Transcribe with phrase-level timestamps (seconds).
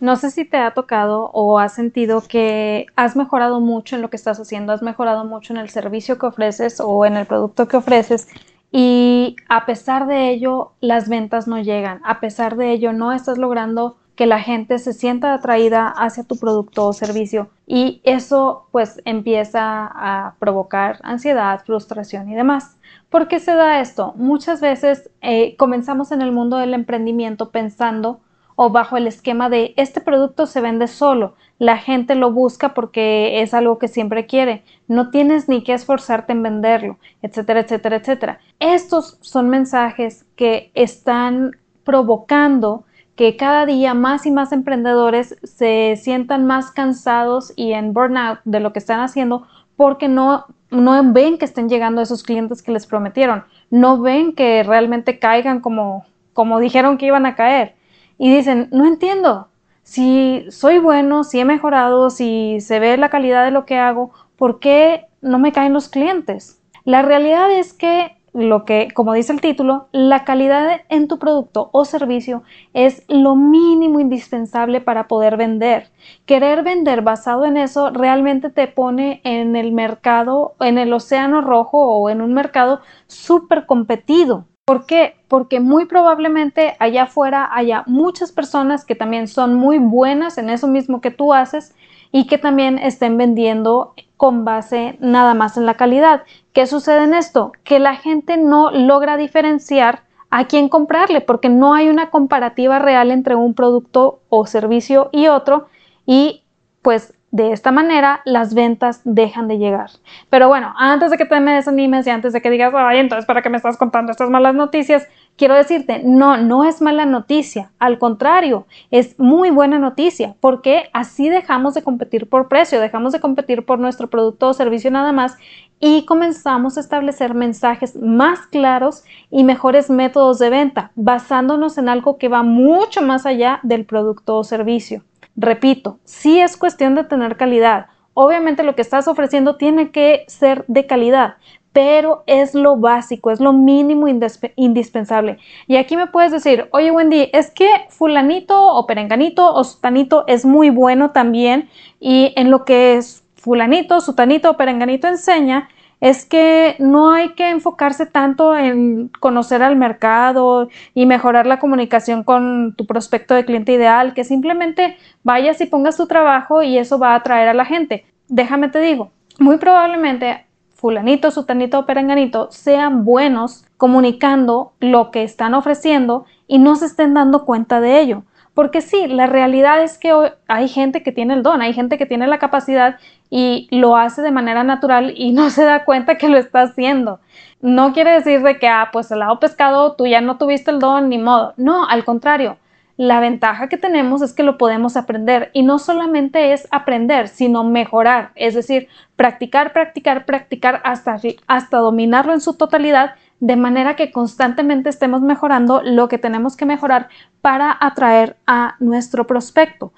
[0.00, 4.10] No sé si te ha tocado o has sentido que has mejorado mucho en lo
[4.10, 7.66] que estás haciendo, has mejorado mucho en el servicio que ofreces o en el producto
[7.66, 8.28] que ofreces
[8.70, 13.38] y a pesar de ello las ventas no llegan, a pesar de ello no estás
[13.38, 19.00] logrando que la gente se sienta atraída hacia tu producto o servicio y eso pues
[19.04, 22.76] empieza a provocar ansiedad, frustración y demás.
[23.10, 24.12] ¿Por qué se da esto?
[24.16, 28.20] Muchas veces eh, comenzamos en el mundo del emprendimiento pensando
[28.60, 33.40] o bajo el esquema de este producto se vende solo, la gente lo busca porque
[33.40, 38.40] es algo que siempre quiere, no tienes ni que esforzarte en venderlo, etcétera, etcétera, etcétera.
[38.58, 41.52] Estos son mensajes que están
[41.84, 42.82] provocando
[43.14, 48.58] que cada día más y más emprendedores se sientan más cansados y en burnout de
[48.58, 52.88] lo que están haciendo porque no, no ven que estén llegando esos clientes que les
[52.88, 57.77] prometieron, no ven que realmente caigan como, como dijeron que iban a caer
[58.18, 59.48] y dicen, no entiendo,
[59.82, 64.12] si soy bueno, si he mejorado, si se ve la calidad de lo que hago,
[64.36, 66.60] ¿por qué no me caen los clientes?
[66.84, 71.70] La realidad es que lo que, como dice el título, la calidad en tu producto
[71.72, 72.42] o servicio
[72.74, 75.90] es lo mínimo indispensable para poder vender.
[76.26, 81.78] Querer vender basado en eso realmente te pone en el mercado, en el océano rojo
[81.78, 84.46] o en un mercado súper competido.
[84.68, 85.16] ¿Por qué?
[85.28, 90.68] Porque muy probablemente allá afuera haya muchas personas que también son muy buenas en eso
[90.68, 91.74] mismo que tú haces
[92.12, 96.24] y que también estén vendiendo con base nada más en la calidad.
[96.52, 97.52] ¿Qué sucede en esto?
[97.64, 103.10] Que la gente no logra diferenciar a quién comprarle porque no hay una comparativa real
[103.10, 105.68] entre un producto o servicio y otro
[106.04, 106.42] y
[106.82, 109.90] pues de esta manera, las ventas dejan de llegar.
[110.30, 113.26] Pero bueno, antes de que te me desanimes y antes de que digas, ay, entonces,
[113.26, 115.06] ¿para qué me estás contando estas malas noticias?
[115.36, 117.70] Quiero decirte, no, no es mala noticia.
[117.78, 123.20] Al contrario, es muy buena noticia porque así dejamos de competir por precio, dejamos de
[123.20, 125.36] competir por nuestro producto o servicio nada más
[125.80, 132.18] y comenzamos a establecer mensajes más claros y mejores métodos de venta, basándonos en algo
[132.18, 135.02] que va mucho más allá del producto o servicio.
[135.40, 137.86] Repito, sí es cuestión de tener calidad.
[138.12, 141.36] Obviamente lo que estás ofreciendo tiene que ser de calidad,
[141.72, 144.08] pero es lo básico, es lo mínimo
[144.56, 145.38] indispensable.
[145.68, 150.44] Y aquí me puedes decir, oye Wendy, es que fulanito o perenganito o sutanito es
[150.44, 151.68] muy bueno también
[152.00, 155.68] y en lo que es fulanito, sutanito o perenganito enseña,
[156.00, 162.22] es que no hay que enfocarse tanto en conocer al mercado y mejorar la comunicación
[162.22, 166.98] con tu prospecto de cliente ideal, que simplemente vayas y pongas tu trabajo y eso
[166.98, 168.04] va a atraer a la gente.
[168.28, 175.54] Déjame te digo, muy probablemente fulanito, sutanito o perenganito sean buenos comunicando lo que están
[175.54, 178.22] ofreciendo y no se estén dando cuenta de ello.
[178.54, 180.12] Porque sí, la realidad es que
[180.48, 182.96] hay gente que tiene el don, hay gente que tiene la capacidad
[183.30, 187.20] y lo hace de manera natural y no se da cuenta que lo está haciendo.
[187.60, 190.78] No quiere decir de que, ah, pues el lado pescado, tú ya no tuviste el
[190.78, 191.54] don, ni modo.
[191.56, 192.56] No, al contrario.
[192.96, 197.62] La ventaja que tenemos es que lo podemos aprender y no solamente es aprender, sino
[197.62, 201.16] mejorar, es decir, practicar, practicar, practicar hasta,
[201.46, 206.66] hasta dominarlo en su totalidad de manera que constantemente estemos mejorando lo que tenemos que
[206.66, 207.08] mejorar
[207.40, 209.92] para atraer a nuestro prospecto.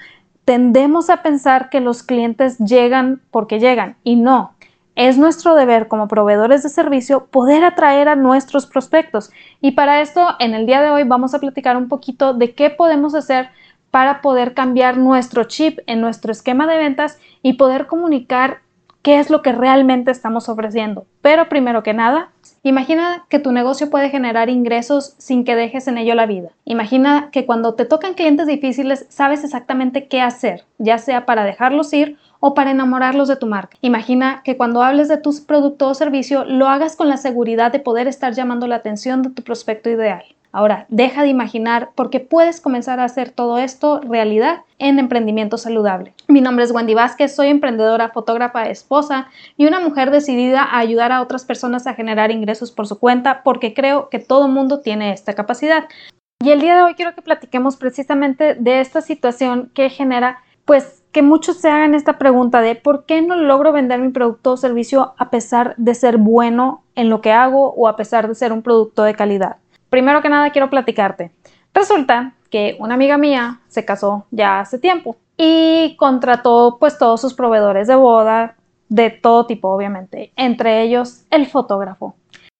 [0.44, 4.54] Tendemos a pensar que los clientes llegan porque llegan y no.
[4.96, 9.30] Es nuestro deber como proveedores de servicio poder atraer a nuestros prospectos.
[9.60, 12.70] Y para esto, en el día de hoy vamos a platicar un poquito de qué
[12.70, 13.48] podemos hacer
[13.90, 18.60] para poder cambiar nuestro chip en nuestro esquema de ventas y poder comunicar
[19.02, 21.06] qué es lo que realmente estamos ofreciendo.
[21.22, 22.30] Pero primero que nada,
[22.62, 26.50] imagina que tu negocio puede generar ingresos sin que dejes en ello la vida.
[26.64, 31.92] Imagina que cuando te tocan clientes difíciles sabes exactamente qué hacer, ya sea para dejarlos
[31.92, 33.76] ir o para enamorarlos de tu marca.
[33.80, 37.80] Imagina que cuando hables de tus producto o servicio lo hagas con la seguridad de
[37.80, 40.24] poder estar llamando la atención de tu prospecto ideal.
[40.52, 46.12] Ahora, deja de imaginar porque puedes comenzar a hacer todo esto realidad en emprendimiento saludable.
[46.26, 51.12] Mi nombre es Wendy Vázquez, soy emprendedora, fotógrafa, esposa y una mujer decidida a ayudar
[51.12, 55.12] a otras personas a generar ingresos por su cuenta porque creo que todo mundo tiene
[55.12, 55.84] esta capacidad.
[56.42, 61.02] Y el día de hoy quiero que platiquemos precisamente de esta situación que genera pues
[61.12, 64.56] que muchos se hagan esta pregunta de por qué no logro vender mi producto o
[64.56, 68.52] servicio a pesar de ser bueno en lo que hago o a pesar de ser
[68.52, 69.56] un producto de calidad
[69.90, 71.30] primero que nada quiero platicarte.
[71.74, 77.34] Resulta que una amiga mía se casó ya hace tiempo y contrató pues todos sus
[77.34, 78.56] proveedores de boda
[78.88, 82.16] de todo tipo obviamente, entre ellos el fotógrafo.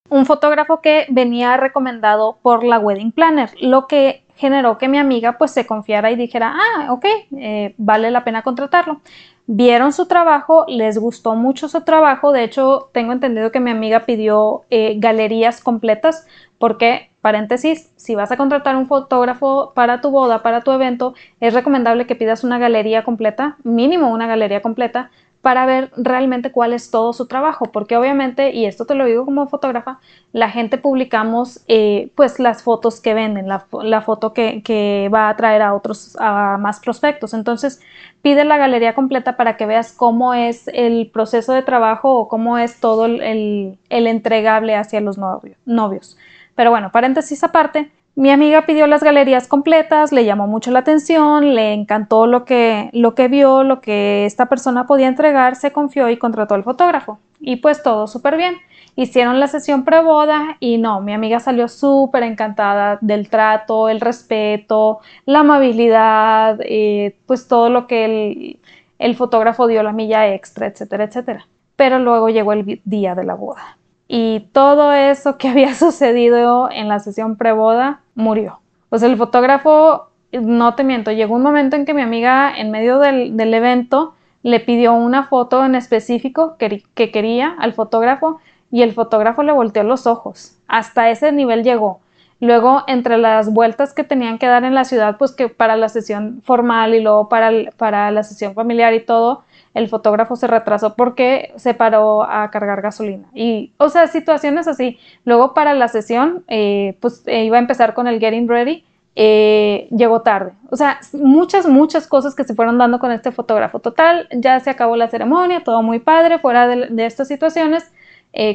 [0.09, 5.37] Un fotógrafo que venía recomendado por la Wedding Planner, lo que generó que mi amiga
[5.39, 7.05] pues se confiara y dijera, ah, ok,
[7.37, 9.01] eh, vale la pena contratarlo.
[9.47, 14.07] Vieron su trabajo, les gustó mucho su trabajo, de hecho tengo entendido que mi amiga
[14.07, 16.27] pidió eh, galerías completas
[16.61, 21.55] porque, paréntesis, si vas a contratar un fotógrafo para tu boda, para tu evento, es
[21.55, 25.11] recomendable que pidas una galería completa, mínimo una galería completa,
[25.41, 29.25] para ver realmente cuál es todo su trabajo, porque obviamente, y esto te lo digo
[29.25, 30.01] como fotógrafa,
[30.33, 33.61] la gente publicamos eh, pues las fotos que venden, la,
[34.03, 37.33] foto que, va a atraer a otros, a más prospectos.
[37.33, 37.81] Entonces,
[38.21, 42.59] pide la galería completa para que veas cómo es el proceso de trabajo o cómo
[42.59, 46.19] es todo el entregable hacia los novios.
[46.61, 51.55] Pero bueno, paréntesis aparte, mi amiga pidió las galerías completas, le llamó mucho la atención,
[51.55, 56.11] le encantó lo que, lo que vio, lo que esta persona podía entregar, se confió
[56.11, 57.19] y contrató al fotógrafo.
[57.41, 58.57] Y pues todo súper bien.
[58.95, 64.99] Hicieron la sesión preboda y no, mi amiga salió súper encantada del trato, el respeto,
[65.25, 68.61] la amabilidad, eh, pues todo lo que el,
[68.99, 71.47] el fotógrafo dio la milla extra, etcétera, etcétera.
[71.77, 73.79] Pero luego llegó el día de la boda
[74.13, 78.59] y todo eso que había sucedido en la sesión preboda murió.
[78.89, 82.99] Pues el fotógrafo, no te miento, llegó un momento en que mi amiga en medio
[82.99, 88.41] del, evento le pidió una foto en específico que, que quería al fotógrafo
[88.73, 90.57] y el fotógrafo le volteó los ojos.
[90.67, 92.01] Hasta ese nivel llegó.
[92.41, 95.89] Luego, entre las vueltas que tenían que dar en la ciudad, pues que para la
[95.89, 100.95] sesión formal y luego para, para la sesión familiar y todo, el fotógrafo se retrasó
[100.97, 103.29] porque se paró a cargar gasolina.
[103.35, 104.99] Y, o sea, situaciones así.
[105.25, 108.85] Luego para la sesión, eh, pues eh, iba a empezar con el getting ready.
[109.15, 110.53] Eh, llegó tarde.
[110.71, 113.79] O sea, muchas, muchas cosas que se fueron dando con este fotógrafo.
[113.79, 117.93] Total, ya se acabó la ceremonia, todo muy padre, fuera de, estas situaciones.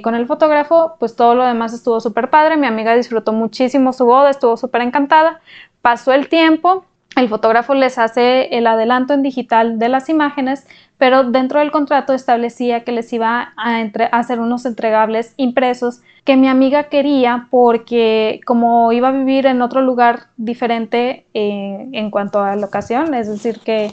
[0.03, 2.57] con el fotógrafo, pues todo lo demás estuvo súper padre.
[2.57, 5.39] Mi amiga disfrutó muchísimo su boda, estuvo súper encantada.
[5.81, 6.85] Pasó el tiempo,
[7.15, 10.67] el fotógrafo les hace el adelanto en digital de las imágenes,
[10.97, 13.81] pero dentro del contrato establecía que les iba a,
[14.11, 19.81] hacer unos entregables impresos que mi amiga quería porque como iba a vivir en otro
[19.81, 23.91] lugar diferente eh, en cuanto a locación, es decir, que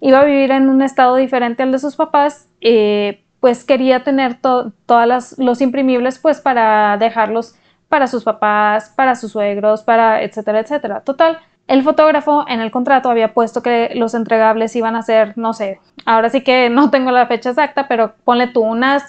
[0.00, 4.38] iba a vivir en un estado diferente al de sus papás, eh, pues quería tener
[4.40, 7.56] todos los imprimibles pues para dejarlos
[7.88, 11.00] para sus papás, para sus suegros, para etcétera, etcétera.
[11.02, 15.52] Total, el fotógrafo en el contrato había puesto que los entregables iban a ser, no
[15.54, 19.02] sé, ahora sí que no tengo la fecha exacta, pero ponle tú unas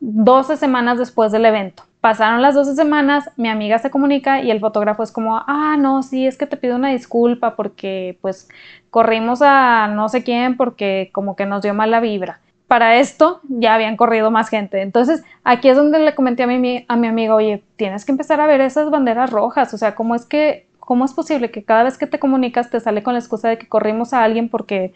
[0.00, 1.84] 12 semanas después del evento.
[2.00, 6.02] Pasaron las 12 semanas, mi amiga se comunica y el fotógrafo es como, ah, no,
[6.02, 8.48] sí, es que te pido una disculpa porque pues
[8.90, 12.40] corrimos a no sé quién porque como que nos dio mala vibra.
[12.68, 14.82] Para esto ya habían corrido más gente.
[14.82, 18.38] Entonces aquí es donde le comenté a mi, a mi amiga, oye, tienes que empezar
[18.42, 21.84] a ver esas banderas rojas, o sea, ¿cómo es que ¿cómo es posible que cada
[21.84, 24.94] vez que te comunicas te sale con la excusa de que corrimos a alguien porque,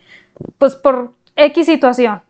[0.58, 2.22] pues por X situación?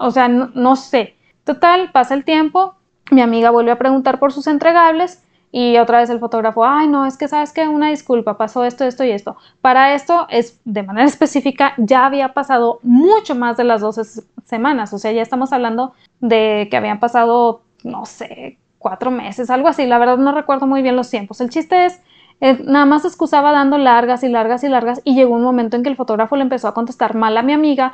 [0.00, 1.14] O sea, no, sé.
[1.44, 2.74] Total, pasa el tiempo,
[3.10, 5.22] mi amiga vuelve a preguntar por sus entregables
[5.52, 8.84] y otra vez el fotógrafo, ay, no, es que sabes que una disculpa, pasó esto,
[8.84, 9.36] esto y esto.
[9.60, 14.92] Para esto es de manera específica, ya había pasado mucho más de las 12 semanas,
[14.92, 19.86] o sea, ya estamos hablando de que habían pasado, no sé, cuatro meses, algo así,
[19.86, 21.40] la verdad no recuerdo muy bien los tiempos.
[21.40, 22.00] El chiste es
[22.40, 25.88] nada más excusaba dando largas y largas y largas y llegó un momento en que
[25.88, 27.92] el fotógrafo le empezó a contestar mal a mi amiga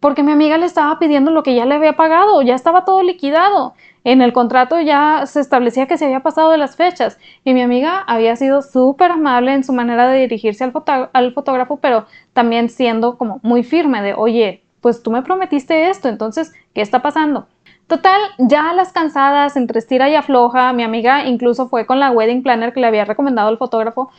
[0.00, 3.02] porque mi amiga le estaba pidiendo lo que ya le había pagado, ya estaba todo
[3.02, 3.72] liquidado.
[4.04, 7.62] En el contrato ya se establecía que se había pasado de las fechas y mi
[7.62, 10.74] amiga había sido súper amable en su manera de dirigirse al,
[11.12, 12.04] al fotógrafo, pero
[12.34, 17.00] también siendo como muy firme de, oye, pues tú me prometiste esto, entonces, ¿qué está
[17.00, 17.46] pasando?
[17.86, 22.42] Total, ya las cansadas, entre estira y afloja, mi amiga incluso fue con la wedding
[22.42, 24.10] planner que le había recomendado el fotógrafo.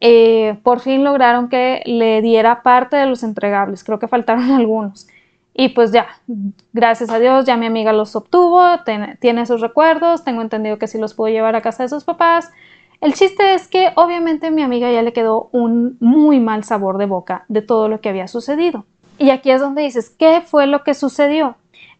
[0.00, 5.08] Eh, por fin lograron que le diera parte de los entregables, creo que faltaron algunos.
[5.54, 6.06] Y pues ya,
[6.74, 8.62] gracias a Dios, ya mi amiga los obtuvo,
[9.20, 12.52] tiene sus recuerdos, tengo entendido que sí los pudo llevar a casa de sus papás.
[13.00, 16.98] El chiste es que obviamente a mi amiga ya le quedó un muy mal sabor
[16.98, 18.84] de boca de todo lo que había sucedido.
[19.18, 21.56] Y aquí es donde dices, ¿qué fue lo que sucedió?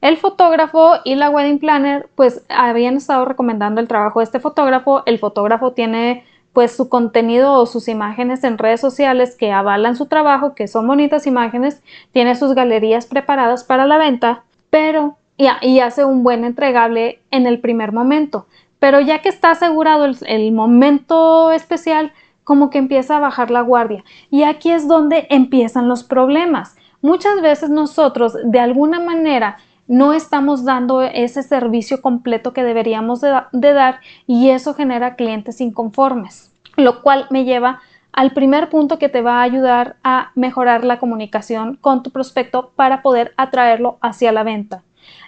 [0.07, 5.03] El fotógrafo y la wedding planner pues habían estado recomendando el trabajo de este fotógrafo.
[5.05, 10.07] El fotógrafo tiene pues su contenido o sus imágenes en redes sociales que avalan su
[10.07, 11.83] trabajo, que son bonitas imágenes,
[12.13, 17.59] tiene sus galerías preparadas para la venta, pero y, hace un buen entregable en el
[17.59, 18.47] primer momento.
[18.79, 22.13] Pero ya que está asegurado el momento especial,
[22.45, 24.05] como que empieza a bajar la guardia.
[24.31, 26.77] Y aquí es donde empiezan los problemas.
[27.03, 29.57] Muchas veces nosotros de alguna manera
[29.89, 36.53] no estamos dando ese servicio completo que deberíamos de, dar y eso genera clientes inconformes,
[36.77, 37.81] lo cual me lleva
[38.13, 42.73] al primer punto que te va a ayudar a mejorar la comunicación con tu prospecto
[42.75, 44.83] para poder atraerlo hacia la venta.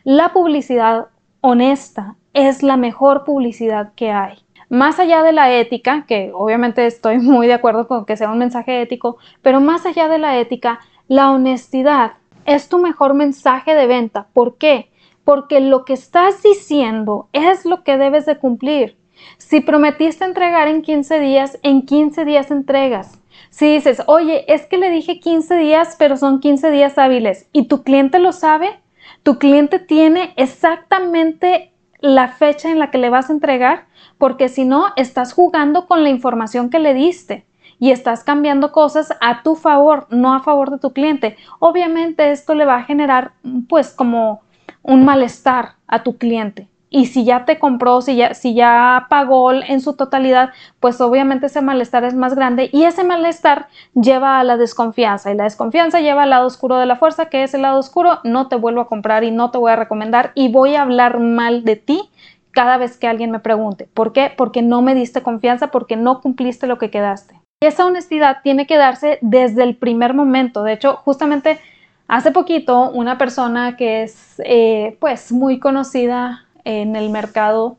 [0.04, 1.08] La publicidad
[1.40, 4.38] honesta es la mejor publicidad que hay.
[4.70, 8.38] Más allá de la ética, que obviamente estoy muy de acuerdo con que sea un
[8.38, 12.12] mensaje ético, pero más allá de la ética, la honestidad
[12.48, 14.28] es tu mejor mensaje de venta.
[14.32, 14.90] ¿Por qué?
[15.22, 18.96] Porque lo que estás diciendo es lo que debes de cumplir.
[19.36, 23.20] Si prometiste entregar en 15 días, en 15 días entregas.
[23.50, 27.68] Si dices, oye, es que le dije 15 días, pero son 15 días hábiles y
[27.68, 28.80] tu cliente lo sabe,
[29.22, 34.64] tu cliente tiene exactamente la fecha en la que le vas a entregar, porque si
[34.64, 37.44] no, estás jugando con la información que le diste
[37.78, 41.36] y estás cambiando cosas a tu favor, no a favor de tu cliente.
[41.58, 43.32] Obviamente esto le va a generar
[43.68, 44.42] pues como
[44.82, 49.52] un malestar a tu cliente y si ya te compró, si ya, si ya pagó
[49.52, 54.44] en su totalidad, pues obviamente ese malestar es más grande y ese malestar lleva a
[54.44, 57.62] la desconfianza y la desconfianza lleva al lado oscuro de la fuerza, que es el
[57.62, 60.76] lado oscuro, no te vuelvo a comprar y no te voy a recomendar y voy
[60.76, 62.10] a hablar mal de ti
[62.52, 63.88] cada vez que alguien me pregunte.
[63.92, 64.32] ¿Por qué?
[64.36, 67.40] Porque no me diste confianza, porque no cumpliste lo que quedaste.
[67.60, 70.62] Y esa honestidad tiene que darse desde el primer momento.
[70.62, 71.58] De hecho, justamente
[72.06, 77.76] hace poquito una persona que es eh, pues muy conocida en el mercado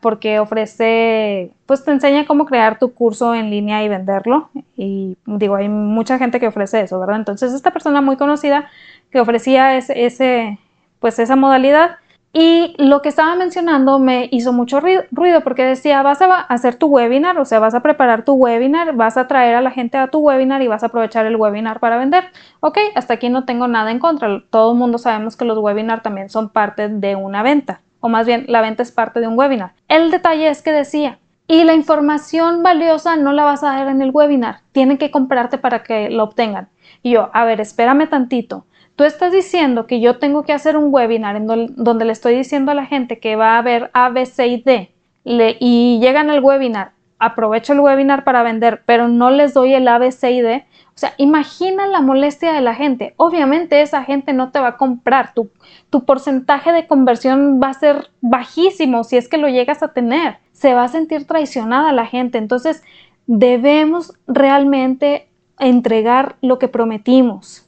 [0.00, 4.50] porque ofrece, pues te enseña cómo crear tu curso en línea y venderlo.
[4.76, 7.16] Y digo, hay mucha gente que ofrece eso, ¿verdad?
[7.16, 8.70] Entonces, esta persona muy conocida
[9.10, 10.58] que ofrecía ese, ese
[11.00, 11.96] pues esa modalidad,
[12.32, 16.86] y lo que estaba mencionando me hizo mucho ruido porque decía, vas a hacer tu
[16.86, 20.08] webinar, o sea, vas a preparar tu webinar, vas a traer a la gente a
[20.08, 22.24] tu webinar y vas a aprovechar el webinar para vender.
[22.60, 24.42] Ok, hasta aquí no tengo nada en contra.
[24.50, 28.26] Todo el mundo sabemos que los webinars también son parte de una venta, o más
[28.26, 29.72] bien la venta es parte de un webinar.
[29.88, 34.02] El detalle es que decía, y la información valiosa no la vas a dar en
[34.02, 36.68] el webinar, tienen que comprarte para que lo obtengan.
[37.02, 38.66] Y yo, a ver, espérame tantito.
[38.98, 42.72] Tú estás diciendo que yo tengo que hacer un webinar en donde le estoy diciendo
[42.72, 44.92] a la gente que va a ver A, B, C y D
[45.60, 49.98] y llegan al webinar, aprovecho el webinar para vender, pero no les doy el A,
[49.98, 50.66] B, C y D.
[50.88, 53.14] O sea, imagina la molestia de la gente.
[53.18, 55.32] Obviamente esa gente no te va a comprar.
[55.32, 55.48] Tu,
[55.90, 60.38] tu porcentaje de conversión va a ser bajísimo si es que lo llegas a tener.
[60.50, 62.36] Se va a sentir traicionada la gente.
[62.38, 62.82] Entonces,
[63.28, 65.28] debemos realmente
[65.60, 67.67] entregar lo que prometimos.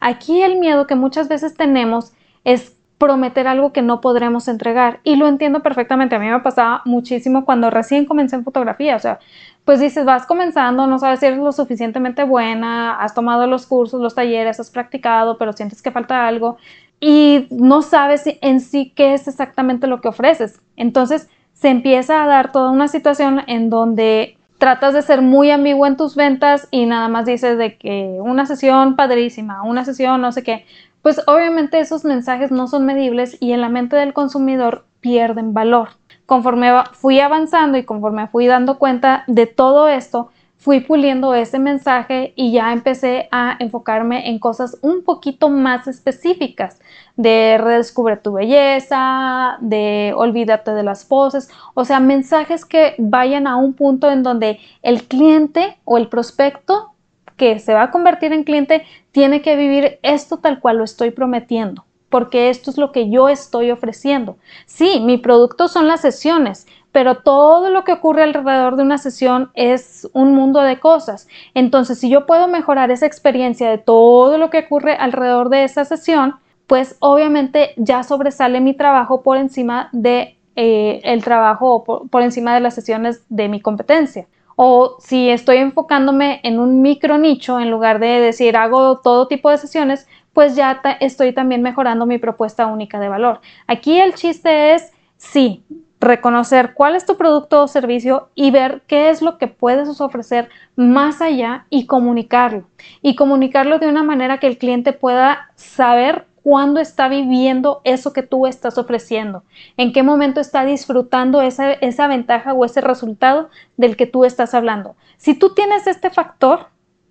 [0.00, 2.12] Aquí el miedo que muchas veces tenemos
[2.44, 5.00] es prometer algo que no podremos entregar.
[5.04, 6.16] Y lo entiendo perfectamente.
[6.16, 8.96] A mí me pasaba muchísimo cuando recién comencé en fotografía.
[8.96, 9.20] O sea,
[9.64, 14.00] pues dices, vas comenzando, no sabes si eres lo suficientemente buena, has tomado los cursos,
[14.00, 16.56] los talleres, has practicado, pero sientes que falta algo
[17.00, 20.60] y no sabes en sí qué es exactamente lo que ofreces.
[20.76, 25.86] Entonces se empieza a dar toda una situación en donde tratas de ser muy ambiguo
[25.86, 30.32] en tus ventas y nada más dices de que una sesión padrísima, una sesión no
[30.32, 30.66] sé qué,
[31.00, 35.90] pues obviamente esos mensajes no son medibles y en la mente del consumidor pierden valor.
[36.26, 42.32] Conforme fui avanzando y conforme fui dando cuenta de todo esto, fui puliendo ese mensaje
[42.36, 46.80] y ya empecé a enfocarme en cosas un poquito más específicas
[47.18, 53.56] de redescubre tu belleza, de olvídate de las poses, o sea, mensajes que vayan a
[53.56, 56.92] un punto en donde el cliente o el prospecto
[57.36, 61.10] que se va a convertir en cliente tiene que vivir esto tal cual lo estoy
[61.10, 64.38] prometiendo porque esto es lo que yo estoy ofreciendo.
[64.64, 69.50] Sí, mi producto son las sesiones, pero todo lo que ocurre alrededor de una sesión
[69.52, 71.28] es un mundo de cosas.
[71.52, 75.84] Entonces, si yo puedo mejorar esa experiencia de todo lo que ocurre alrededor de esa
[75.84, 76.36] sesión,
[76.68, 82.54] pues obviamente ya sobresale mi trabajo por encima de eh, el trabajo por, por encima
[82.54, 84.28] de las sesiones de mi competencia.
[84.54, 89.50] O si estoy enfocándome en un micro nicho en lugar de decir hago todo tipo
[89.50, 93.40] de sesiones, pues ya estoy también mejorando mi propuesta única de valor.
[93.66, 95.64] Aquí el chiste es, sí,
[96.00, 100.48] reconocer cuál es tu producto o servicio y ver qué es lo que puedes ofrecer
[100.76, 102.68] más allá y comunicarlo.
[103.02, 108.22] Y comunicarlo de una manera que el cliente pueda saber cuándo está viviendo eso que
[108.22, 109.42] tú estás ofreciendo,
[109.76, 114.54] en qué momento está disfrutando esa, esa ventaja o ese resultado del que tú estás
[114.54, 114.96] hablando.
[115.18, 116.68] Si tú tienes este factor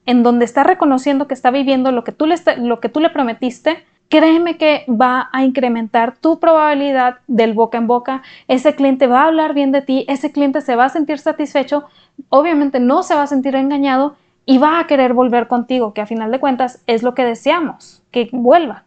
[0.08, 3.12] en donde está reconociendo que está viviendo lo que tú le, lo que tú le
[3.12, 8.24] prometiste, créeme que va a incrementar tu probabilidad del boca en boca.
[8.48, 11.84] Ese cliente va a hablar bien de ti, ese cliente se va a sentir satisfecho,
[12.30, 14.16] obviamente no se va a sentir engañado
[14.48, 18.02] y va a querer volver contigo, que a final de cuentas es lo que deseamos,
[18.10, 18.87] que vuelva.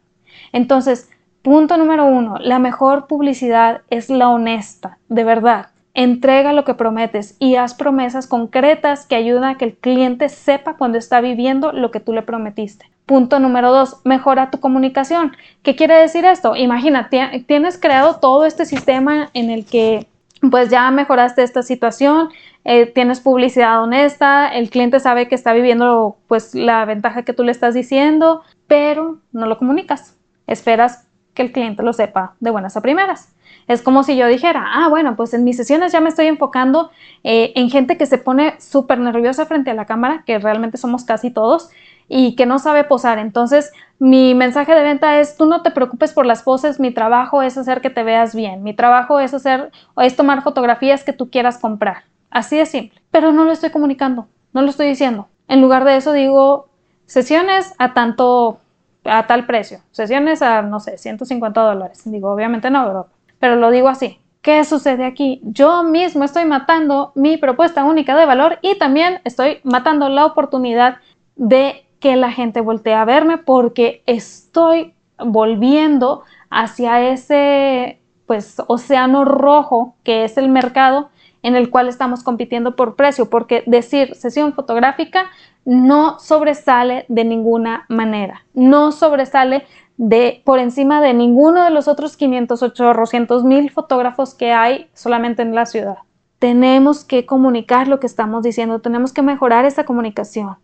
[0.52, 1.10] Entonces,
[1.42, 5.68] punto número uno, la mejor publicidad es la honesta, de verdad.
[5.94, 10.76] Entrega lo que prometes y haz promesas concretas que ayuden a que el cliente sepa
[10.76, 12.90] cuando está viviendo lo que tú le prometiste.
[13.06, 15.32] Punto número dos, mejora tu comunicación.
[15.62, 16.54] ¿Qué quiere decir esto?
[16.54, 20.06] Imagina, tienes creado todo este sistema en el que
[20.48, 22.30] pues ya mejoraste esta situación,
[22.64, 27.42] eh, tienes publicidad honesta, el cliente sabe que está viviendo pues la ventaja que tú
[27.42, 30.16] le estás diciendo, pero no lo comunicas.
[30.50, 33.32] Esperas que el cliente lo sepa de buenas a primeras.
[33.68, 36.90] Es como si yo dijera, ah, bueno, pues en mis sesiones ya me estoy enfocando
[37.24, 41.04] eh, en gente que se pone súper nerviosa frente a la cámara, que realmente somos
[41.04, 41.70] casi todos,
[42.08, 43.18] y que no sabe posar.
[43.18, 47.42] Entonces, mi mensaje de venta es, tú no te preocupes por las poses, mi trabajo
[47.42, 51.30] es hacer que te veas bien, mi trabajo es hacer, es tomar fotografías que tú
[51.30, 52.02] quieras comprar.
[52.30, 53.00] Así de simple.
[53.12, 55.28] Pero no lo estoy comunicando, no lo estoy diciendo.
[55.46, 56.68] En lugar de eso digo,
[57.06, 58.58] sesiones a tanto,
[59.04, 62.02] a tal precio, sesiones a, no sé, 150 dólares.
[62.04, 63.06] Digo, obviamente no,
[63.38, 64.18] pero lo digo así.
[64.42, 65.40] ¿Qué sucede aquí?
[65.44, 70.96] Yo mismo estoy matando mi propuesta única de valor y también estoy matando la oportunidad
[71.36, 79.96] de que la gente voltee a verme porque estoy volviendo hacia ese pues océano rojo
[80.04, 81.10] que es el mercado
[81.42, 85.30] en el cual estamos compitiendo por precio, porque decir sesión fotográfica
[85.64, 89.64] no sobresale de ninguna manera, no sobresale
[89.96, 95.42] de por encima de ninguno de los otros 500, 800 mil fotógrafos que hay solamente
[95.42, 95.98] en la ciudad.
[96.38, 100.56] Tenemos que comunicar lo que estamos diciendo, tenemos que mejorar esa comunicación.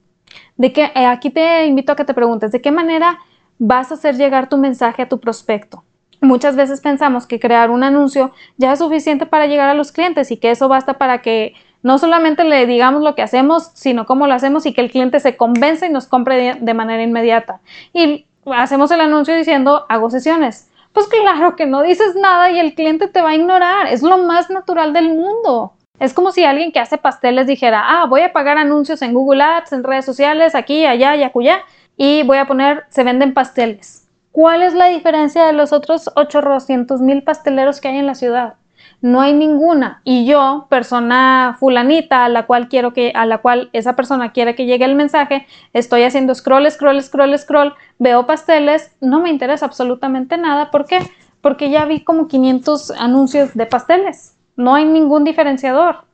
[0.57, 3.19] De que, eh, aquí te invito a que te preguntes, ¿de qué manera
[3.59, 5.85] vas a hacer llegar tu mensaje a tu prospecto?
[6.23, 10.31] Muchas veces pensamos que crear un anuncio ya es suficiente para llegar a los clientes
[10.31, 11.53] y que eso basta para que
[11.87, 15.21] no solamente le digamos lo que hacemos, sino cómo lo hacemos y que el cliente
[15.21, 17.61] se convenza y nos compre de, manera inmediata.
[17.93, 20.69] Y hacemos el anuncio diciendo, hago sesiones.
[20.93, 23.87] Pues claro que no dices nada y el cliente te va a ignorar.
[23.87, 25.75] Es lo más natural del mundo.
[26.01, 29.45] Es como si alguien que hace pasteles dijera, ah, voy a pagar anuncios en Google
[29.45, 31.61] Ads, en redes sociales, aquí, allá y acullá,
[31.97, 34.09] y voy a poner, se venden pasteles.
[34.33, 38.55] ¿Cuál es la diferencia de los otros 800 mil pasteleros que hay en la ciudad?
[39.03, 40.01] No hay ninguna.
[40.05, 44.55] Y yo, persona fulanita a la cual quiero que, a la cual esa persona quiere
[44.55, 49.67] que llegue el mensaje, estoy haciendo scroll, scroll, scroll, scroll, veo pasteles, no me interesa
[49.67, 50.71] absolutamente nada.
[50.71, 50.99] ¿Por qué?
[51.41, 54.37] Porque ya vi como 500 anuncios de pasteles.
[54.57, 56.07] No hay ningún diferenciador.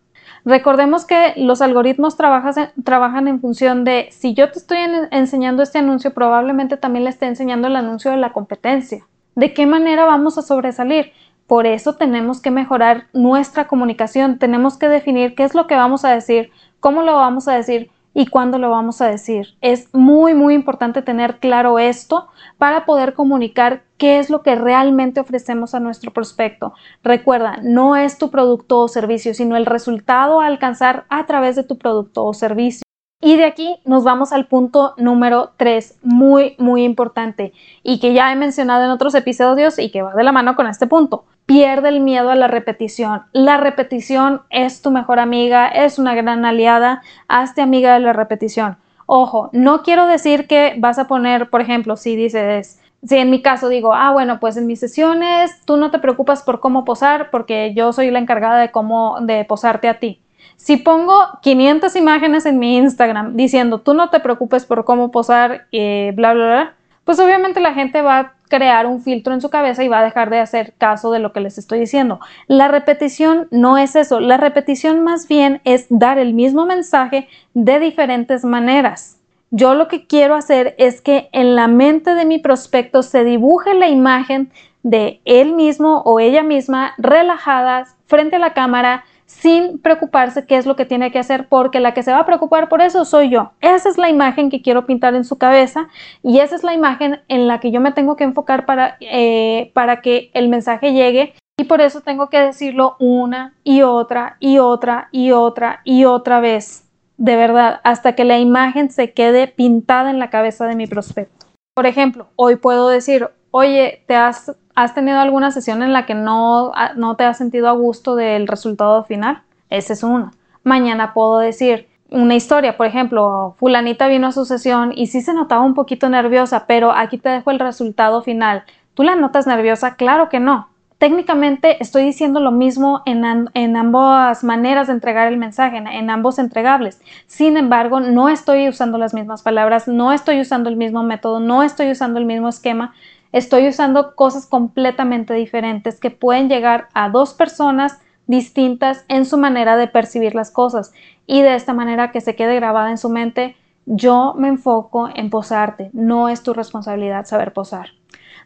[0.44, 4.78] Recordemos que los algoritmos trabajan en función de si yo te estoy
[5.12, 9.06] enseñando este anuncio, probablemente también le esté enseñando el anuncio de la competencia.
[9.36, 11.12] ¿De qué manera vamos a sobresalir?
[11.52, 16.02] Por eso tenemos que mejorar nuestra comunicación, tenemos que definir qué es lo que vamos
[16.06, 19.48] a decir, cómo lo vamos a decir, y cuándo lo vamos a decir.
[19.60, 25.20] Es muy, muy importante tener claro esto para poder comunicar qué es lo que realmente
[25.20, 26.72] ofrecemos a nuestro prospecto.
[27.02, 31.64] Recuerda, no es tu producto o servicio, sino el resultado a alcanzar a través de
[31.64, 32.82] tu producto o servicio.
[33.20, 38.32] Y de aquí nos vamos al punto número 3, muy, muy importante y que ya
[38.32, 41.26] he mencionado en otros episodios y que va de la mano con este punto.
[41.46, 43.22] Pierde el miedo a la repetición.
[43.32, 47.02] La repetición es tu mejor amiga, es una gran aliada.
[47.28, 48.76] Hazte amiga de la repetición.
[49.06, 53.42] Ojo, no quiero decir que vas a poner, por ejemplo, si dices, si en mi
[53.42, 57.30] caso digo, ah, bueno, pues en mis sesiones tú no te preocupas por cómo posar
[57.30, 60.20] porque yo soy la encargada de cómo, de posarte a ti.
[60.56, 65.66] Si pongo 500 imágenes en mi Instagram diciendo tú no te preocupes por cómo posar,
[65.72, 66.74] eh, bla, bla, bla,
[67.04, 70.28] pues obviamente la gente va crear un filtro en su cabeza y va a dejar
[70.28, 72.20] de hacer caso de lo que les estoy diciendo.
[72.48, 77.80] La repetición no es eso, la repetición más bien es dar el mismo mensaje de
[77.80, 79.16] diferentes maneras.
[79.50, 83.72] Yo lo que quiero hacer es que en la mente de mi prospecto se dibuje
[83.72, 84.50] la imagen
[84.82, 90.66] de él mismo o ella misma relajadas frente a la cámara sin preocuparse qué es
[90.66, 93.30] lo que tiene que hacer, porque la que se va a preocupar por eso soy
[93.30, 93.52] yo.
[93.60, 95.88] Esa es la imagen que quiero pintar en su cabeza
[96.22, 99.72] y esa es la imagen en la que yo me tengo que enfocar para, eh,
[99.74, 104.58] para que el mensaje llegue y por eso tengo que decirlo una y otra y
[104.58, 110.10] otra y otra y otra vez, de verdad, hasta que la imagen se quede pintada
[110.10, 111.46] en la cabeza de mi prospecto.
[111.74, 116.14] Por ejemplo, hoy puedo decir, oye, ¿te has ¿Has tenido alguna sesión en la que
[116.14, 119.42] no, no te has sentido a gusto del resultado final?
[119.68, 120.32] Esa es una.
[120.64, 125.34] Mañana puedo decir una historia, por ejemplo, fulanita vino a su sesión y sí se
[125.34, 128.64] notaba un poquito nerviosa, pero aquí te dejo el resultado final.
[128.94, 129.96] ¿Tú la notas nerviosa?
[129.96, 130.68] Claro que no.
[130.98, 136.10] Técnicamente estoy diciendo lo mismo en, en ambas maneras de entregar el mensaje, en, en
[136.10, 137.00] ambos entregables.
[137.26, 141.62] Sin embargo, no estoy usando las mismas palabras, no estoy usando el mismo método, no
[141.62, 142.94] estoy usando el mismo esquema,
[143.32, 149.76] estoy usando cosas completamente diferentes que pueden llegar a dos personas distintas en su manera
[149.76, 150.92] de percibir las cosas
[151.26, 155.30] y de esta manera que se quede grabada en su mente, yo me enfoco en
[155.30, 157.88] posarte, no es tu responsabilidad saber posar.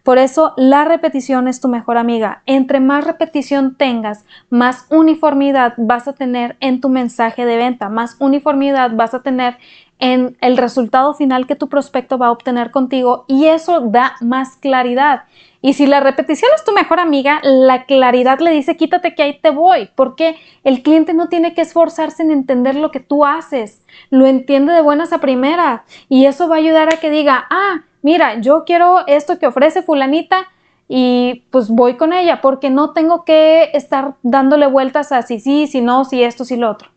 [0.06, 2.42] Por eso la repetición es tu mejor amiga.
[2.46, 8.16] Entre más repetición tengas, más uniformidad vas a tener en tu mensaje de venta, más
[8.20, 9.58] uniformidad vas a tener
[9.98, 14.56] en el resultado final que tu prospecto va a obtener contigo y eso da más
[14.56, 15.24] claridad.
[15.62, 19.40] Y si la repetición es tu mejor amiga, la claridad le dice quítate que ahí
[19.40, 23.82] te voy, porque el cliente no tiene que esforzarse en entender lo que tú haces,
[24.10, 27.82] lo entiende de buenas a primeras y eso va a ayudar a que diga, ah,
[28.02, 30.46] mira, yo quiero esto que ofrece fulanita
[30.88, 35.66] y pues voy con ella porque no tengo que estar dándole vueltas a si sí,
[35.66, 36.90] si no, si esto, si lo otro.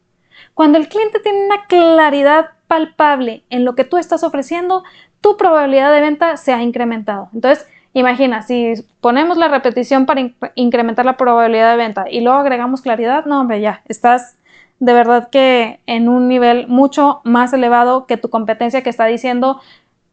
[0.53, 4.83] Cuando el cliente tiene una claridad palpable en lo que tú estás ofreciendo,
[5.21, 7.29] tu probabilidad de venta se ha incrementado.
[7.33, 12.81] Entonces, imagina, si ponemos la repetición para incrementar la probabilidad de venta y luego agregamos
[12.81, 14.37] claridad, no, hombre, ya, estás
[14.77, 19.59] de verdad que en un nivel mucho más elevado que tu competencia que está diciendo,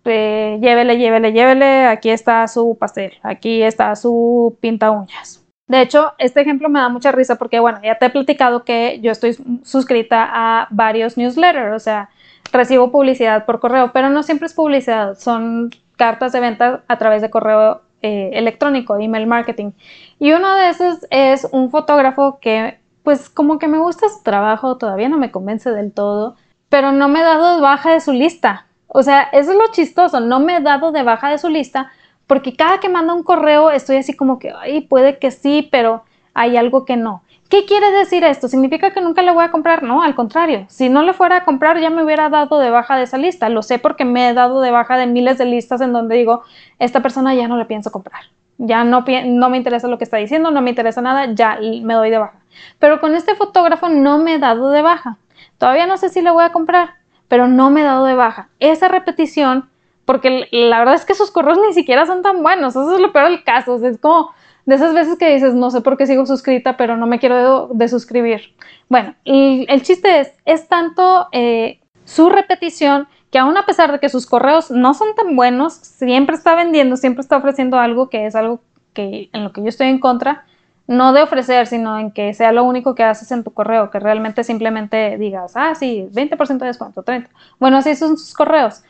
[0.06, 5.44] eh, llévele, llévele, llévele, aquí está su pastel, aquí está su pinta uñas.
[5.68, 8.98] De hecho, este ejemplo me da mucha risa porque, bueno, ya te he platicado que
[9.02, 12.08] yo estoy suscrita a varios newsletters, o sea,
[12.52, 17.22] recibo publicidad por correo, pero no siempre es publicidad, son cartas de venta a través
[17.22, 19.72] de correo eh, electrónico, email marketing.
[20.18, 24.76] Y uno de esos es un fotógrafo que, pues, como que me gusta su trabajo,
[24.76, 26.36] todavía no me convence del todo,
[26.68, 28.66] pero no me he dado de baja de su lista.
[28.88, 31.90] O sea, eso es lo chistoso, no me he dado de baja de su lista
[32.26, 36.04] porque cada que manda un correo estoy así como que, ay, puede que sí, pero
[36.34, 37.22] hay algo que no.
[37.48, 38.48] ¿Qué quiere decir esto?
[38.48, 39.84] ¿Significa que nunca le voy a comprar?
[39.84, 40.66] No, al contrario.
[40.68, 43.48] Si no le fuera a comprar, ya me hubiera dado de baja de esa lista.
[43.48, 46.42] Lo sé porque me he dado de baja de miles de listas en donde digo,
[46.80, 48.22] esta persona ya no le pienso comprar.
[48.58, 51.94] Ya no, no me interesa lo que está diciendo, no me interesa nada, ya me
[51.94, 52.40] doy de baja.
[52.80, 55.18] Pero con este fotógrafo no me he dado de baja.
[55.58, 56.94] Todavía no sé si le voy a comprar,
[57.28, 58.48] pero no me he dado de baja.
[58.58, 59.68] Esa repetición,
[60.04, 62.74] porque la verdad es que sus correos ni siquiera son tan buenos.
[62.74, 63.76] Eso es lo peor del caso.
[63.86, 64.32] es como
[64.66, 67.68] de esas veces que dices, no sé por qué sigo suscrita, pero no me quiero
[67.72, 68.54] de, suscribir.
[68.88, 74.08] Bueno, el chiste es, es tanto eh, su repetición que aún a pesar de que
[74.08, 78.34] sus correos no son tan buenos, siempre está vendiendo, siempre está ofreciendo algo que es
[78.34, 78.60] algo
[78.92, 80.44] que en lo que yo estoy en contra,
[80.88, 84.00] no de ofrecer, sino en que sea lo único que haces en tu correo, que
[84.00, 87.28] realmente simplemente digas, ah, sí, 20% de descuento, 30%.
[87.58, 88.82] Bueno, así son sus correos,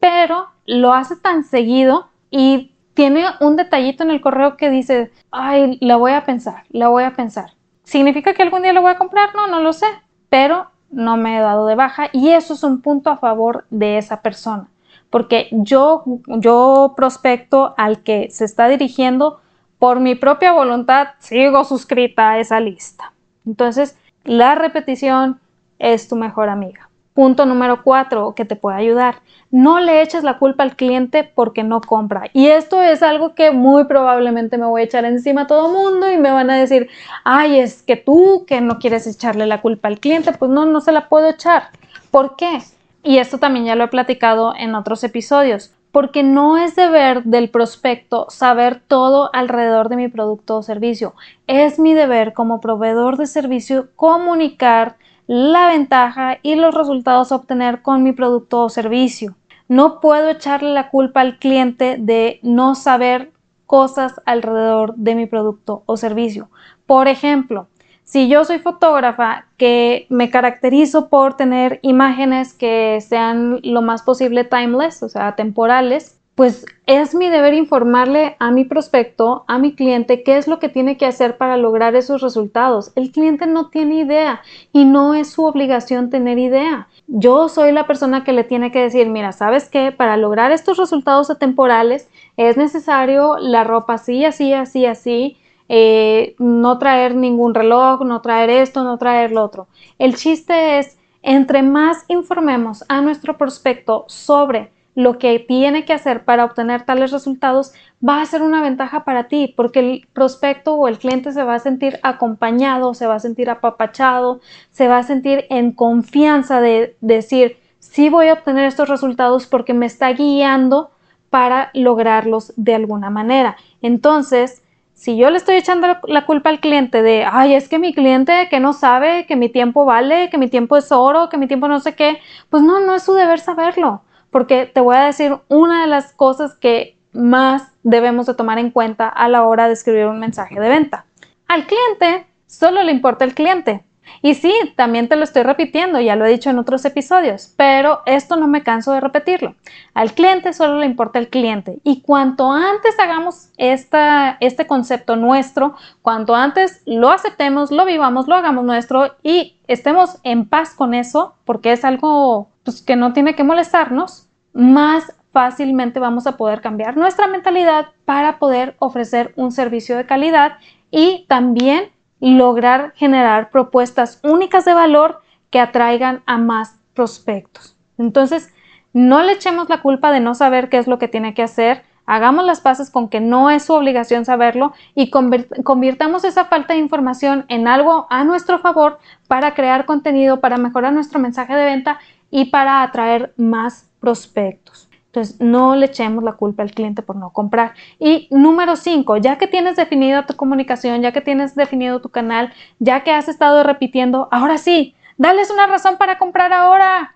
[0.00, 5.78] pero lo hace tan seguido y tiene un detallito en el correo que dice, ay,
[5.80, 7.52] la voy a pensar, la voy a pensar.
[7.84, 9.34] ¿Significa que algún día la voy a comprar?
[9.34, 9.86] No, no lo sé,
[10.28, 13.98] pero no me he dado de baja y eso es un punto a favor de
[13.98, 14.68] esa persona,
[15.10, 19.40] porque yo, yo prospecto al que se está dirigiendo
[19.78, 23.12] por mi propia voluntad, sigo suscrita a esa lista.
[23.44, 25.40] Entonces, la repetición
[25.80, 26.88] es tu mejor amiga.
[27.14, 29.16] Punto número cuatro que te puede ayudar.
[29.50, 32.30] No le eches la culpa al cliente porque no compra.
[32.32, 36.10] Y esto es algo que muy probablemente me voy a echar encima a todo mundo
[36.10, 36.88] y me van a decir,
[37.24, 40.80] ay, es que tú que no quieres echarle la culpa al cliente, pues no, no
[40.80, 41.64] se la puedo echar.
[42.10, 42.60] ¿Por qué?
[43.02, 45.74] Y esto también ya lo he platicado en otros episodios.
[45.90, 51.12] Porque no es deber del prospecto saber todo alrededor de mi producto o servicio.
[51.46, 57.82] Es mi deber como proveedor de servicio comunicar la ventaja y los resultados a obtener
[57.82, 59.36] con mi producto o servicio.
[59.68, 63.32] No puedo echarle la culpa al cliente de no saber
[63.66, 66.50] cosas alrededor de mi producto o servicio.
[66.86, 67.68] Por ejemplo,
[68.04, 74.44] si yo soy fotógrafa que me caracterizo por tener imágenes que sean lo más posible
[74.44, 80.24] timeless, o sea, temporales, pues es mi deber informarle a mi prospecto, a mi cliente,
[80.24, 82.90] qué es lo que tiene que hacer para lograr esos resultados.
[82.96, 86.88] El cliente no tiene idea y no es su obligación tener idea.
[87.06, 89.92] Yo soy la persona que le tiene que decir, mira, ¿sabes qué?
[89.92, 95.36] Para lograr estos resultados atemporales es necesario la ropa así, así, así, así,
[95.68, 99.68] eh, no traer ningún reloj, no traer esto, no traer lo otro.
[99.96, 106.24] El chiste es, entre más informemos a nuestro prospecto sobre lo que tiene que hacer
[106.24, 107.72] para obtener tales resultados
[108.06, 111.54] va a ser una ventaja para ti porque el prospecto o el cliente se va
[111.54, 116.96] a sentir acompañado, se va a sentir apapachado, se va a sentir en confianza de
[117.00, 120.90] decir, sí voy a obtener estos resultados porque me está guiando
[121.30, 123.56] para lograrlos de alguna manera.
[123.80, 127.94] Entonces, si yo le estoy echando la culpa al cliente de, ay, es que mi
[127.94, 131.48] cliente que no sabe que mi tiempo vale, que mi tiempo es oro, que mi
[131.48, 132.18] tiempo no sé qué,
[132.50, 134.02] pues no, no es su deber saberlo
[134.32, 138.70] porque te voy a decir una de las cosas que más debemos de tomar en
[138.70, 141.04] cuenta a la hora de escribir un mensaje de venta.
[141.46, 143.84] Al cliente solo le importa el cliente.
[144.20, 148.00] Y sí, también te lo estoy repitiendo, ya lo he dicho en otros episodios, pero
[148.06, 149.54] esto no me canso de repetirlo.
[149.94, 151.78] Al cliente solo le importa el cliente.
[151.84, 158.34] Y cuanto antes hagamos esta, este concepto nuestro, cuanto antes lo aceptemos, lo vivamos, lo
[158.34, 163.34] hagamos nuestro y estemos en paz con eso, porque es algo pues, que no tiene
[163.34, 169.96] que molestarnos, más fácilmente vamos a poder cambiar nuestra mentalidad para poder ofrecer un servicio
[169.96, 170.58] de calidad
[170.90, 177.76] y también lograr generar propuestas únicas de valor que atraigan a más prospectos.
[177.98, 178.52] Entonces,
[178.92, 181.82] no le echemos la culpa de no saber qué es lo que tiene que hacer,
[182.04, 186.80] hagamos las paces con que no es su obligación saberlo y convirtamos esa falta de
[186.80, 188.98] información en algo a nuestro favor
[189.28, 191.98] para crear contenido, para mejorar nuestro mensaje de venta
[192.32, 194.88] y para atraer más prospectos.
[195.06, 197.74] Entonces, no le echemos la culpa al cliente por no comprar.
[197.98, 202.50] Y número cinco, ya que tienes definida tu comunicación, ya que tienes definido tu canal,
[202.78, 207.14] ya que has estado repitiendo, ahora sí, dales una razón para comprar ahora.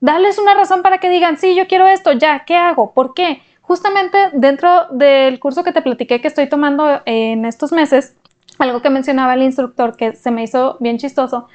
[0.00, 2.92] Dales una razón para que digan, sí, yo quiero esto, ya, ¿qué hago?
[2.92, 3.42] ¿Por qué?
[3.60, 8.16] Justamente dentro del curso que te platiqué que estoy tomando en estos meses,
[8.58, 11.46] algo que mencionaba el instructor que se me hizo bien chistoso,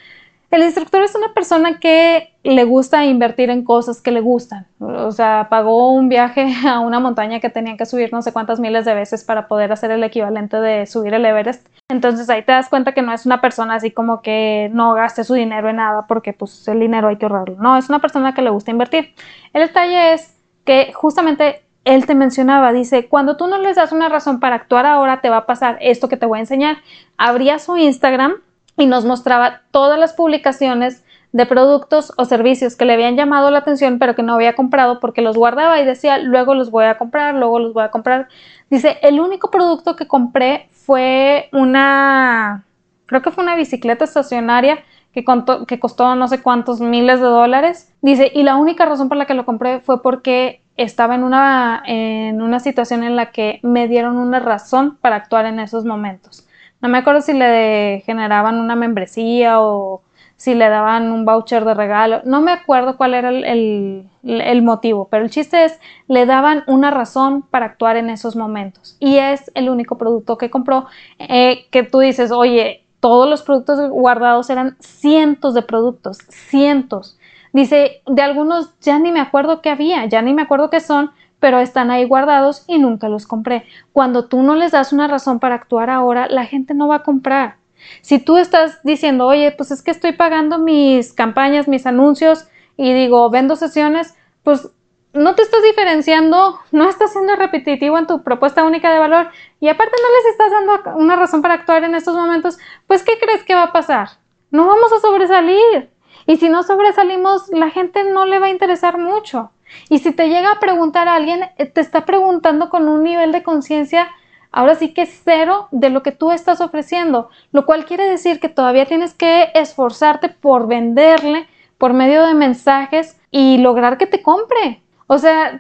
[0.52, 4.68] el instructor es una persona que le gusta invertir en cosas que le gustan.
[4.80, 8.60] O sea, pagó un viaje a una montaña que tenía que subir no sé cuántas
[8.60, 11.66] miles de veces para poder hacer el equivalente de subir el Everest.
[11.88, 15.24] Entonces ahí te das cuenta que no es una persona así como que no gaste
[15.24, 17.56] su dinero en nada porque pues el dinero hay que ahorrarlo.
[17.60, 19.14] No, es una persona que le gusta invertir.
[19.54, 20.36] El detalle es
[20.66, 24.86] que justamente él te mencionaba, dice, cuando tú no les das una razón para actuar
[24.86, 26.78] ahora, te va a pasar esto que te voy a enseñar.
[27.18, 28.36] Abría su Instagram
[28.78, 33.60] y nos mostraba todas las publicaciones de productos o servicios que le habían llamado la
[33.60, 36.98] atención pero que no había comprado porque los guardaba y decía luego los voy a
[36.98, 38.28] comprar, luego los voy a comprar.
[38.70, 42.64] Dice, el único producto que compré fue una,
[43.06, 44.80] creo que fue una bicicleta estacionaria
[45.14, 45.26] que,
[45.68, 47.94] que costó no sé cuántos miles de dólares.
[48.02, 51.84] Dice, y la única razón por la que lo compré fue porque estaba en una,
[51.86, 56.48] en una situación en la que me dieron una razón para actuar en esos momentos.
[56.82, 60.02] No me acuerdo si le generaban una membresía o
[60.42, 62.22] si le daban un voucher de regalo.
[62.26, 67.44] No me acuerdo cuál era el, motivo, pero el chiste es, le daban una razón
[67.44, 68.98] para actuar en esos momentos.
[69.00, 70.88] Y es el único producto que compró
[71.20, 77.20] eh, que tú dices, oye, todos los productos guardados eran cientos de productos, cientos.
[77.54, 81.12] Dice, de algunos ya ni me acuerdo qué había, ya ni me acuerdo qué son,
[81.42, 83.66] pero están ahí guardados y nunca los compré.
[83.92, 87.04] Cuando tú no les das una razón para actuar ahora, la gente no va a
[87.04, 87.58] comprar.
[88.02, 92.94] Si tú estás diciendo, oye, pues es que estoy pagando mis campañas, mis anuncios y
[92.94, 94.70] digo, vendo sesiones, pues
[95.14, 99.68] no te estás diferenciando, no estás siendo repetitivo en tu propuesta única de valor y
[99.68, 103.44] aparte no les estás dando una razón para actuar en estos momentos, pues ¿qué crees
[103.44, 104.10] que va a pasar?
[104.52, 105.90] No vamos a sobresalir.
[106.28, 109.50] Y si no sobresalimos, la gente no le va a interesar mucho.
[109.90, 113.32] Y si te llega a preguntar a alguien, eh, te está preguntando con un nivel
[113.32, 114.08] de conciencia,
[114.52, 118.50] ahora sí que cero de lo que tú estás ofreciendo, lo cual quiere decir que
[118.50, 121.48] todavía tienes que esforzarte por venderle
[121.82, 124.84] por medio de mensajes y lograr que te compre.
[125.08, 125.60] O sea,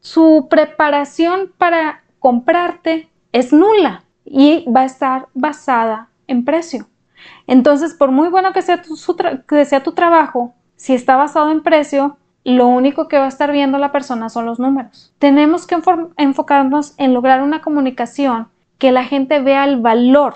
[0.00, 6.88] su preparación para comprarte es nula y va a estar basada en precio.
[7.46, 8.96] Entonces, por muy bueno que sea tu,
[9.46, 13.52] que sea tu trabajo, si está basado en precio, lo único que va a estar
[13.52, 15.12] viendo la persona son los números.
[15.18, 15.76] Tenemos que
[16.16, 20.34] enfocarnos en lograr una comunicación que la gente vea el valor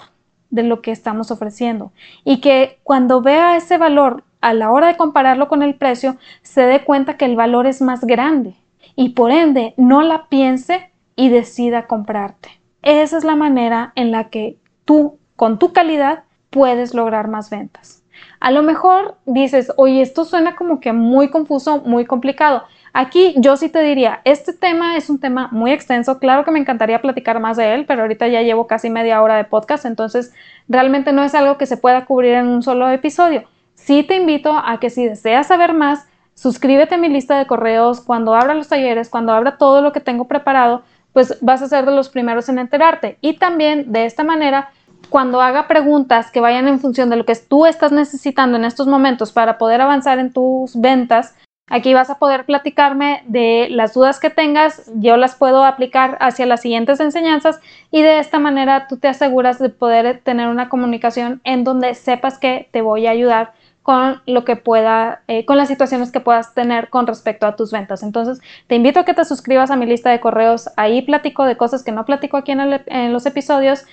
[0.51, 1.93] de lo que estamos ofreciendo
[2.25, 6.63] y que cuando vea ese valor a la hora de compararlo con el precio se
[6.63, 8.55] dé cuenta que el valor es más grande
[8.95, 12.51] y por ende no la piense y decida comprarte.
[12.83, 18.05] Esa es la manera en la que tú con tu calidad puedes lograr más ventas.
[18.47, 22.63] A lo mejor dices, oye, esto suena como que muy confuso, muy complicado.
[22.93, 26.61] Aquí yo sí te diría, este tema es un tema muy extenso, claro que me
[26.61, 30.33] encantaría platicar más de él, pero ahorita ya llevo casi media hora de podcast, entonces
[30.69, 33.43] realmente no es algo que se pueda cubrir en un solo episodio.
[33.75, 38.01] Sí te invito a que si deseas saber más, suscríbete a mi lista de correos
[38.01, 40.83] cuando abra los talleres, cuando abra todo lo que tengo preparado,
[41.13, 43.19] pues vas a ser de los primeros en enterarte.
[43.23, 44.71] Y también de esta manera
[45.09, 48.87] cuando haga preguntas que vayan en función de lo que tú estás necesitando en estos
[48.87, 51.35] momentos para poder avanzar en tus ventas,
[51.69, 56.47] aquí vas a poder platicarme de las dudas que tengas, yo las puedo aplicar hacia
[56.47, 61.41] las siguientes enseñanzas y de esta manera tú te aseguras de poder tener una comunicación
[61.45, 63.53] en donde sepas que te voy a ayudar
[63.87, 67.71] con lo que pueda, eh, con las situaciones que puedas tener con respecto a tus
[67.71, 68.03] ventas.
[68.03, 70.69] Entonces, te invito a que te suscribas a mi lista de correos.
[70.77, 73.87] Ahí platico de cosas que no platico aquí en, en los episodios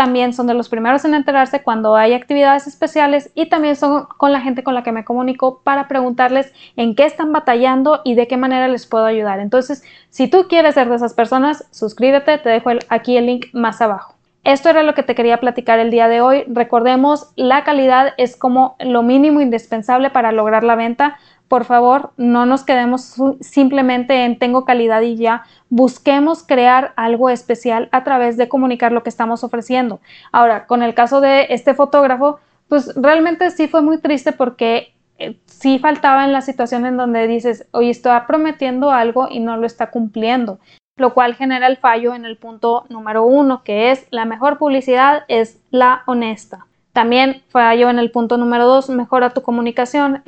[0.00, 4.32] también son de los primeros en enterarse cuando hay actividades especiales y también son con
[4.32, 8.26] la gente con la que me comunico para preguntarles en qué están batallando y de
[8.26, 9.40] qué manera les puedo ayudar.
[9.40, 13.82] Entonces, si tú quieres ser de esas personas, suscríbete, te dejo aquí el link más
[13.82, 14.14] abajo.
[14.42, 16.44] Esto era lo que te quería platicar el día de hoy.
[16.48, 21.18] Recordemos, la calidad es como lo mínimo indispensable para lograr la venta.
[21.50, 25.42] Por favor, no nos quedemos simplemente en tengo calidad y ya.
[25.68, 29.98] Busquemos crear algo especial a través de comunicar lo que estamos ofreciendo.
[30.30, 35.40] Ahora, con el caso de este fotógrafo, pues realmente sí fue muy triste porque eh,
[35.46, 39.66] sí faltaba en la situación en donde dices, oye, está prometiendo algo y no lo
[39.66, 40.60] está cumpliendo
[40.96, 45.24] lo cual genera el fallo en el punto número uno, que es la mejor publicidad
[45.28, 46.66] es la honesta.
[46.92, 50.22] También fallo en el punto número dos, mejora tu comunicación.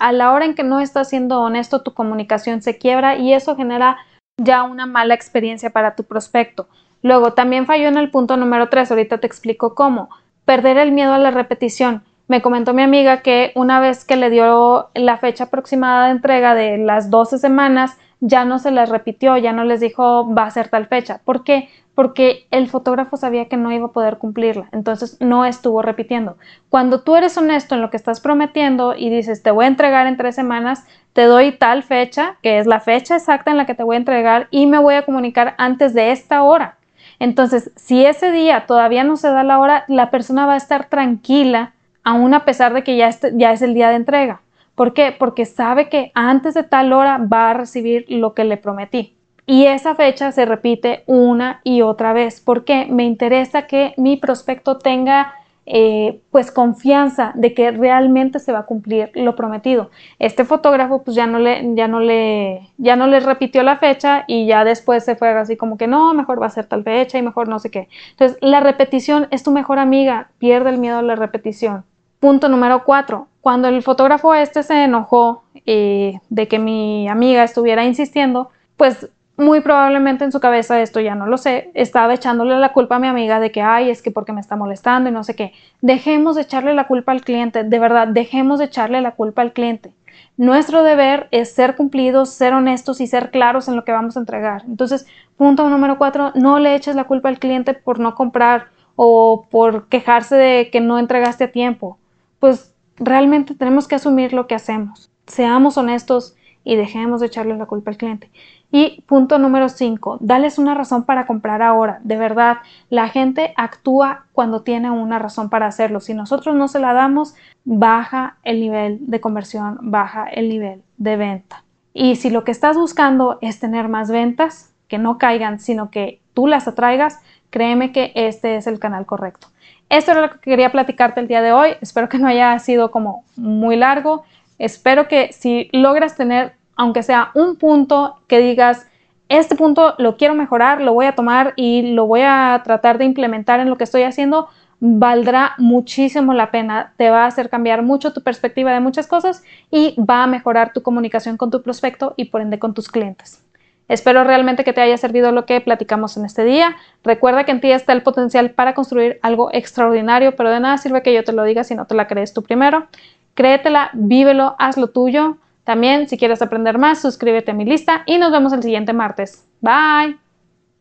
[0.00, 3.56] a la hora en que no estás siendo honesto, tu comunicación se quiebra y eso
[3.56, 3.98] genera
[4.36, 6.68] ya una mala experiencia para tu prospecto.
[7.02, 10.10] Luego, también falló en el punto número tres, ahorita te explico cómo.
[10.44, 12.02] Perder el miedo a la repetición.
[12.26, 16.54] Me comentó mi amiga que una vez que le dio la fecha aproximada de entrega
[16.54, 20.50] de las 12 semanas, ya no se les repitió, ya no les dijo va a
[20.50, 21.20] ser tal fecha.
[21.24, 21.68] ¿Por qué?
[21.94, 26.36] Porque el fotógrafo sabía que no iba a poder cumplirla, entonces no estuvo repitiendo.
[26.68, 30.06] Cuando tú eres honesto en lo que estás prometiendo y dices te voy a entregar
[30.06, 33.74] en tres semanas, te doy tal fecha, que es la fecha exacta en la que
[33.74, 36.76] te voy a entregar y me voy a comunicar antes de esta hora.
[37.18, 40.88] Entonces, si ese día todavía no se da la hora, la persona va a estar
[40.88, 44.40] tranquila, aún a pesar de que ya, ya es el día de entrega.
[44.80, 45.12] ¿Por qué?
[45.12, 49.14] Porque sabe que antes de tal hora va a recibir lo que le prometí.
[49.44, 52.40] Y esa fecha se repite una y otra vez.
[52.40, 55.34] porque Me interesa que mi prospecto tenga
[55.66, 59.90] eh, pues confianza de que realmente se va a cumplir lo prometido.
[60.18, 64.24] Este fotógrafo pues ya no le, ya no le, ya no le repitió la fecha
[64.28, 67.18] y ya después se fue así como que no, mejor va a ser tal fecha
[67.18, 67.88] y mejor no sé qué.
[68.12, 71.84] Entonces la repetición es tu mejor amiga, pierde el miedo a la repetición.
[72.20, 77.84] Punto número cuatro, cuando el fotógrafo este se enojó eh, de que mi amiga estuviera
[77.84, 82.74] insistiendo, pues muy probablemente en su cabeza, esto ya no lo sé, estaba echándole la
[82.74, 85.24] culpa a mi amiga de que, ay, es que porque me está molestando y no
[85.24, 85.54] sé qué.
[85.80, 89.54] Dejemos de echarle la culpa al cliente, de verdad, dejemos de echarle la culpa al
[89.54, 89.94] cliente.
[90.36, 94.20] Nuestro deber es ser cumplidos, ser honestos y ser claros en lo que vamos a
[94.20, 94.62] entregar.
[94.66, 95.06] Entonces,
[95.38, 99.88] punto número cuatro, no le eches la culpa al cliente por no comprar o por
[99.88, 101.96] quejarse de que no entregaste a tiempo.
[102.40, 105.10] Pues realmente tenemos que asumir lo que hacemos.
[105.26, 108.30] Seamos honestos y dejemos de echarle la culpa al cliente.
[108.72, 112.00] Y punto número 5, dales una razón para comprar ahora.
[112.04, 116.00] De verdad, la gente actúa cuando tiene una razón para hacerlo.
[116.00, 121.16] Si nosotros no se la damos, baja el nivel de conversión, baja el nivel de
[121.16, 121.64] venta.
[121.92, 126.20] Y si lo que estás buscando es tener más ventas, que no caigan, sino que
[126.34, 127.18] tú las atraigas,
[127.50, 129.48] créeme que este es el canal correcto.
[129.90, 131.70] Esto era lo que quería platicarte el día de hoy.
[131.80, 134.22] Espero que no haya sido como muy largo.
[134.56, 138.86] Espero que si logras tener, aunque sea un punto que digas,
[139.28, 143.04] este punto lo quiero mejorar, lo voy a tomar y lo voy a tratar de
[143.04, 144.48] implementar en lo que estoy haciendo,
[144.78, 149.42] valdrá muchísimo la pena, te va a hacer cambiar mucho tu perspectiva de muchas cosas
[149.72, 153.44] y va a mejorar tu comunicación con tu prospecto y por ende con tus clientes.
[153.90, 156.76] Espero realmente que te haya servido lo que platicamos en este día.
[157.02, 161.02] Recuerda que en ti está el potencial para construir algo extraordinario, pero de nada sirve
[161.02, 162.86] que yo te lo diga si no te la crees tú primero.
[163.34, 165.38] Créetela, vívelo, haz lo tuyo.
[165.64, 169.44] También, si quieres aprender más, suscríbete a mi lista y nos vemos el siguiente martes.
[169.60, 170.29] Bye.